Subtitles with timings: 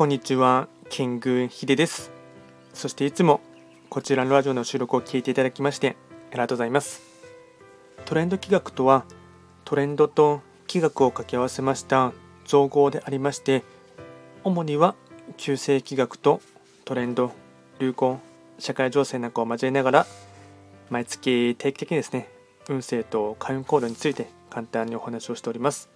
[0.00, 2.10] こんにちは、キングヒデです。
[2.72, 3.42] そしていつも
[3.90, 5.94] こちらのラジオの収録を聞いていただきまして
[6.30, 7.02] ありがとうございます。
[8.06, 9.04] トレンド企画とは、
[9.66, 12.14] トレンドと企画を掛け合わせました
[12.46, 13.62] 造語でありまして、
[14.42, 14.94] 主には
[15.36, 16.40] 旧世企画と
[16.86, 17.32] トレンド、
[17.78, 18.20] 流行、
[18.58, 20.06] 社会情勢なんかを交えながら、
[20.88, 22.30] 毎月定期的にですね、
[22.70, 25.90] 運勢と開運行動について簡単にお話をしております。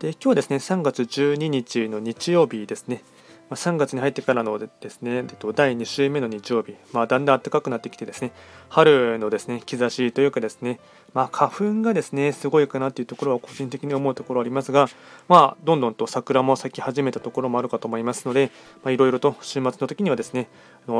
[0.00, 3.02] で今日はですね3月12日の日曜日ですね、
[3.50, 5.24] まあ、3月に入ってからのですね
[5.56, 8.30] 第2週目の日曜日、まあ、だんだん暖かくなってきてですね
[8.68, 10.78] 春のですね兆しというかですね、
[11.14, 14.88] まあ、花粉がですねすごいかなというところは個人的に思うところありますが、
[15.26, 18.52] まあ、どんどんと桜も咲き始めたところもあるかと思いますので
[18.86, 20.48] いろいろと週末の時にはですね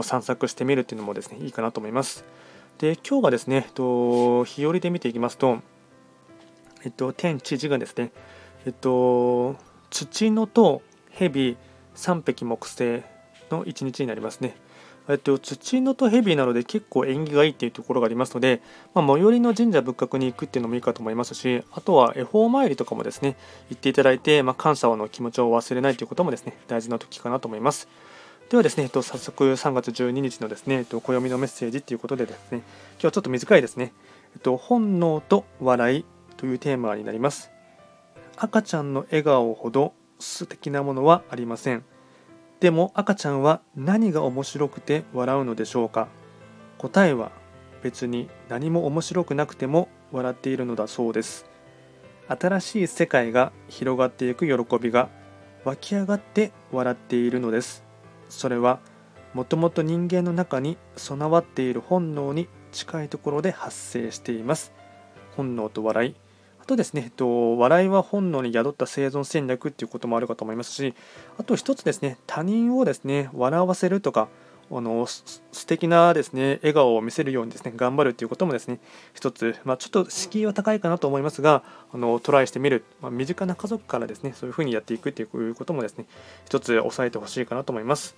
[0.02, 2.24] 散策してみるっていうのもですねいいかなと思います。
[2.78, 5.58] で今日がですね、と日和で見ていきますと、
[6.84, 8.12] えっと、天地地がですね、
[8.66, 9.56] えっと、
[9.90, 11.56] 土のと蛇
[11.94, 13.02] 三匹木星
[13.50, 14.56] の一日になりますね。
[15.08, 18.60] えっと、土のと蛇なので結構縁起がいいっていうところがありますので、
[18.94, 23.36] まあ、最寄りの神社仏閣に行くっていうのもいいかと思いますし、あとは恵方参りとかもですね、
[23.70, 27.88] 行っていただいて、まあ、感謝の気持ちを忘れないということもですね、大事な時かなと思います。
[28.50, 32.62] ではですね、えっと、早速3月12日のですね、えっと、暦のメッセージということでですね、今
[33.00, 33.92] 日はちょっと短いですね、
[34.34, 36.04] えっと、本能と笑い
[36.36, 37.57] というテーマになります。
[38.40, 41.84] 赤ちゃんの笑顔ほど素敵なものはありません。
[42.60, 46.06] でも赤ちゃんは何が面白くて笑うのでしょうか？
[46.78, 47.32] 答えは
[47.82, 51.46] 別に何も面白くなくても笑っているのだそうです。
[52.28, 55.08] 新しい世界が広がっていく喜びが
[55.64, 57.82] 湧き上がって笑っているのです。
[58.28, 58.78] それは
[59.34, 64.72] もともと人間の中に備わっている本能に近いところで発生しています。
[65.36, 66.14] 本能と笑い
[66.68, 70.94] とですね、えっと、笑いは本能に宿った生存戦略っていうこともあるかと思いますし、
[71.38, 74.28] あと一つですね、他人をですね、笑わせるとか、
[74.70, 78.80] あの素敵なですね笑顔を見せるようにですね頑張るということもですね
[79.14, 86.04] 一つ、まあ、ちょっと敷居は高いかなと思いますがあのトライしてみる、まあ、身近な家族からですねそういうふうにやっていくということもですね
[86.44, 88.14] 一つ押さえてほしいかなと思います。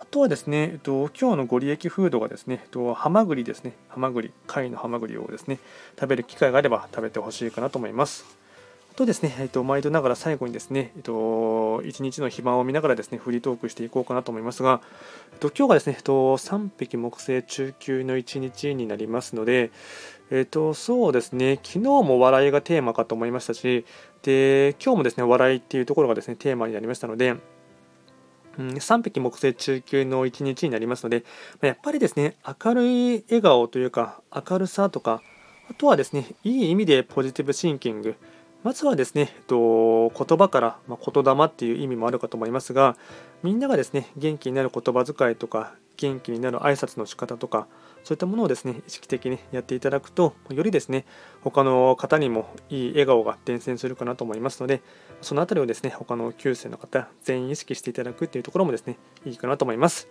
[0.00, 5.58] あとはですね、えっと、今日のご利益フードがですね、えっと、ハマグリですね、ハマグリ、貝のハマグリをですね、
[5.98, 8.24] 食べる機会があれば食べてほしいかなと思います。
[8.94, 14.80] あとですね、えっと、毎度ながら最後にですね、えっと、一日の暇を見ながらですね、フリートークしていこうかなと思いますが、
[15.32, 19.72] えっと、今日がですね、えっと、3匹木星中級の一日になりますので、
[20.30, 23.84] えっと、そうですね、昨日も笑いがテーマかと思いましたし、
[24.22, 27.34] で、今日もですね、笑いっていうところがですね、テーマになりましたので、
[28.58, 31.24] うん、3匹木星中級の一日になりますので、
[31.60, 35.22] やっぱりですね、明るい笑顔というか、明るさとか、
[35.70, 38.16] あとはですね、いい意味でポジティブシンキング、
[38.62, 42.96] まずはですね、えっと、言葉から、まあ、言霊っていう意味もあるかと思いますが、
[43.42, 47.66] みんながですね、元気になる言葉遣いとか、元気になる挨拶の仕方とか、
[48.04, 51.06] そういったものをですね、意識的にやっていただくと、よりですね、
[51.40, 54.82] 他の方にもいい笑顔が伝染するかなと思いますので、
[55.22, 60.08] そのあたりをですね、他の9世の方、全員意識していただくっていうところもですね、いいかなと思います。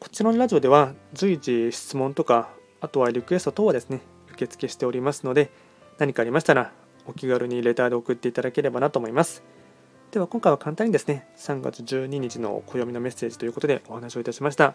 [0.00, 4.00] こちらのラジオでは随時質問とか、あとはリクエスト等はですね、
[4.32, 5.52] 受付しておりますので、
[5.98, 6.72] 何かありましたら
[7.06, 9.44] お気軽にレターで送っていただければなと思います。
[10.10, 14.74] では今回は簡単にですね、3月12日の暦のメッセージということでお話をいたしました。